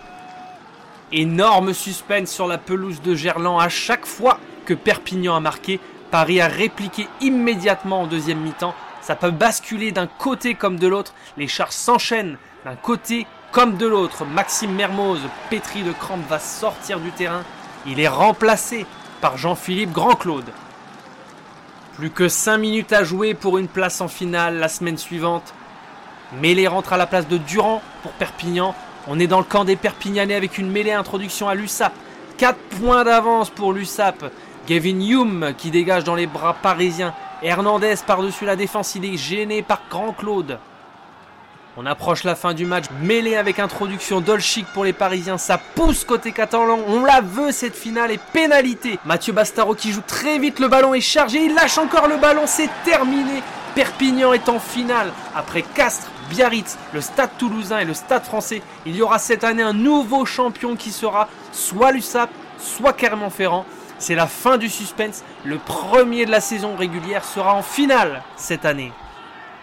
Énorme 1.13 1.75
suspense 1.75 2.31
sur 2.31 2.47
la 2.47 2.57
pelouse 2.57 3.03
de 3.03 3.15
Gerland 3.15 3.61
à 3.61 3.69
chaque 3.69 4.07
fois 4.07 4.39
que 4.65 4.73
Perpignan 4.73 5.37
a 5.37 5.41
marqué. 5.41 5.79
Paris 6.11 6.41
a 6.41 6.49
répliqué 6.49 7.09
immédiatement 7.21 8.03
en 8.03 8.07
deuxième 8.07 8.41
mi-temps. 8.41 8.75
Ça 9.01 9.15
peut 9.15 9.31
basculer 9.31 9.93
d'un 9.93 10.07
côté 10.07 10.55
comme 10.55 10.79
de 10.79 10.89
l'autre. 10.89 11.15
Les 11.37 11.47
charges 11.47 11.73
s'enchaînent 11.73 12.37
d'un 12.65 12.77
côté 12.77 13.27
comme 13.53 13.77
de 13.77 13.87
l'autre. 13.87 14.25
Maxime 14.25 14.73
Mermoz, 14.73 15.21
pétri 15.51 15.83
de 15.83 15.93
crampes, 15.93 16.29
va 16.29 16.39
sortir 16.39 17.01
du 17.01 17.11
terrain. 17.13 17.45
Il 17.87 18.01
est 18.01 18.09
remplacé 18.09 18.87
par 19.21 19.37
Jean-Philippe 19.37 19.93
Grand-Claude. 19.93 20.51
Plus 21.95 22.11
que 22.11 22.29
5 22.29 22.59
minutes 22.59 22.93
à 22.93 23.05
jouer 23.05 23.35
pour 23.35 23.59
une 23.59 23.69
place 23.69 24.01
en 24.01 24.09
finale 24.09 24.59
la 24.59 24.69
semaine 24.69 24.99
suivante. 24.99 25.55
Mêlé 26.41 26.67
rentre 26.67 26.93
à 26.93 26.97
la 26.97 27.07
place 27.07 27.29
de 27.29 27.39
Durand 27.39 27.83
pour 28.03 28.13
Perpignan. 28.13 28.75
On 29.07 29.19
est 29.19 29.27
dans 29.27 29.39
le 29.39 29.45
camp 29.45 29.65
des 29.65 29.77
Perpignanais 29.77 30.35
avec 30.35 30.59
une 30.59 30.71
mêlée 30.71 30.93
introduction 30.93 31.49
à 31.49 31.55
l'USAP. 31.55 31.93
4 32.39 32.57
points 32.81 33.05
d'avance 33.05 33.51
pour 33.51 33.73
l'USAP. 33.73 34.25
Gavin 34.71 35.01
Hume 35.01 35.53
qui 35.59 35.73
dégage 35.73 36.05
dans 36.05 36.15
les 36.15 36.29
bras 36.29 36.55
parisiens. 36.55 37.13
Hernandez 37.43 37.97
par-dessus 38.07 38.45
la 38.45 38.55
défense, 38.55 38.95
il 38.95 39.05
est 39.05 39.17
gêné 39.17 39.63
par 39.63 39.81
Grand 39.91 40.13
Claude. 40.13 40.61
On 41.77 41.87
approche 41.87 42.23
la 42.23 42.37
fin 42.37 42.55
du 42.55 42.67
match, 42.67 42.85
mêlé 43.03 43.35
avec 43.35 43.59
introduction 43.59 44.21
d'Olchik 44.21 44.67
pour 44.73 44.85
les 44.85 44.93
Parisiens, 44.93 45.39
ça 45.39 45.59
pousse 45.59 46.05
côté 46.05 46.31
catalan, 46.31 46.79
on 46.87 47.05
la 47.05 47.21
veut 47.21 47.51
cette 47.51 47.75
finale 47.75 48.13
et 48.13 48.21
pénalité. 48.33 49.01
Mathieu 49.05 49.33
Bastaro 49.33 49.75
qui 49.75 49.91
joue 49.91 50.03
très 50.07 50.39
vite, 50.39 50.61
le 50.61 50.69
ballon 50.69 50.95
est 50.95 51.01
chargé, 51.01 51.47
il 51.47 51.55
lâche 51.55 51.79
encore 51.79 52.07
le 52.07 52.19
ballon, 52.19 52.43
c'est 52.47 52.71
terminé. 52.85 53.43
Perpignan 53.75 54.33
est 54.35 54.49
en 54.49 54.61
finale. 54.61 55.11
Après 55.35 55.63
Castres, 55.63 56.11
Biarritz, 56.29 56.79
le 56.93 57.01
Stade 57.01 57.31
toulousain 57.39 57.81
et 57.81 57.85
le 57.85 57.95
Stade 57.95 58.25
français, 58.25 58.63
il 58.87 58.95
y 58.95 59.03
aura 59.03 59.19
cette 59.19 59.43
année 59.43 59.65
un 59.65 59.73
nouveau 59.73 60.25
champion 60.25 60.77
qui 60.77 60.93
sera 60.93 61.27
soit 61.51 61.91
l'USAP, 61.91 62.31
soit 62.61 62.93
Clermont-Ferrand. 62.93 63.67
C'est 64.01 64.15
la 64.15 64.27
fin 64.27 64.57
du 64.57 64.71
suspense. 64.71 65.23
Le 65.45 65.59
premier 65.59 66.25
de 66.25 66.31
la 66.31 66.41
saison 66.41 66.75
régulière 66.75 67.23
sera 67.23 67.55
en 67.55 67.63
finale 67.63 68.23
cette 68.35 68.65
année. 68.65 68.93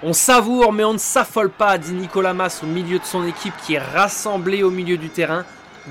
On 0.03 0.13
savoure 0.13 0.71
mais 0.73 0.83
on 0.83 0.93
ne 0.93 0.99
s'affole 0.99 1.49
pas, 1.49 1.79
dit 1.79 1.93
Nicolas 1.93 2.35
Mas 2.35 2.61
au 2.61 2.67
milieu 2.67 2.99
de 2.99 3.03
son 3.03 3.25
équipe 3.25 3.55
qui 3.65 3.73
est 3.73 3.79
rassemblée 3.79 4.61
au 4.61 4.69
milieu 4.69 4.97
du 4.97 5.09
terrain. 5.09 5.43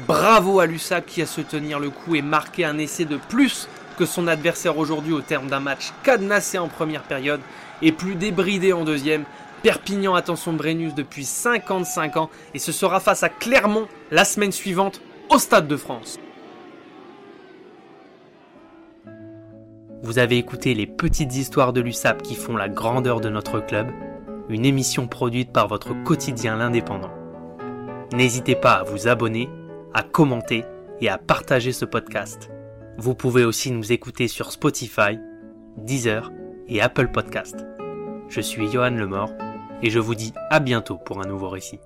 Bravo 0.07 0.61
à 0.61 0.67
l'USAP 0.67 1.07
qui 1.07 1.23
a 1.23 1.27
su 1.27 1.43
tenir 1.43 1.81
le 1.81 1.91
coup 1.91 2.15
et 2.15 2.23
marqué 2.23 2.65
un 2.65 2.79
essai 2.79 3.05
de 3.05 3.17
plus 3.17 3.69
que 3.99 4.07
son 4.07 4.29
adversaire 4.29 4.79
aujourd'hui 4.79 5.13
au 5.13 5.23
terme 5.23 5.49
d'un 5.49 5.59
match 5.59 5.93
cadenassé 6.05 6.57
en 6.59 6.69
première 6.69 7.03
période 7.03 7.41
et 7.83 7.91
plus 7.91 8.15
débridé 8.15 8.73
en 8.73 8.85
deuxième. 8.85 9.25
Perpignan 9.65 10.15
attend 10.15 10.37
son 10.37 10.53
Brennus 10.53 10.95
depuis 10.95 11.25
55 11.25 12.17
ans 12.17 12.31
et 12.55 12.61
ce 12.61 12.71
sera 12.71 13.01
face 13.01 13.25
à 13.25 13.29
Clermont 13.29 13.89
la 14.13 14.25
semaine 14.25 14.53
suivante 14.53 15.01
au 15.31 15.39
Stade 15.41 15.67
de 15.67 15.77
France. 15.77 16.21
Vous 20.03 20.19
avez 20.19 20.37
écouté 20.37 20.75
les 20.75 20.87
petites 20.87 21.35
histoires 21.35 21.73
de 21.73 21.81
l'USAP 21.81 22.23
qui 22.23 22.35
font 22.35 22.57
la 22.57 22.69
grandeur 22.69 23.21
de 23.21 23.29
notre 23.29 23.61
club, 23.61 23.89
une 24.49 24.65
émission 24.65 25.09
produite 25.09 25.53
par 25.53 25.69
votre 25.69 25.95
quotidien 26.05 26.57
l'indépendant. 26.57 27.13
N'hésitez 28.13 28.55
pas 28.55 28.75
à 28.75 28.83
vous 28.85 29.09
abonner, 29.09 29.49
à 29.95 30.03
commenter 30.03 30.65
et 31.01 31.09
à 31.09 31.19
partager 31.19 31.73
ce 31.73 31.85
podcast. 31.85 32.51
Vous 32.99 33.15
pouvez 33.15 33.45
aussi 33.45 33.71
nous 33.73 33.93
écouter 33.93 34.29
sur 34.29 34.53
Spotify, 34.53 35.19
Deezer 35.77 36.31
et 36.69 36.81
Apple 36.81 37.09
Podcast. 37.09 37.67
Je 38.29 38.41
suis 38.41 38.71
Johan 38.71 38.91
Lemort 38.91 39.33
et 39.83 39.91
je 39.91 39.99
vous 39.99 40.15
dis 40.15 40.33
à 40.51 40.61
bientôt 40.61 40.99
pour 40.99 41.21
un 41.21 41.27
nouveau 41.27 41.49
récit. 41.49 41.81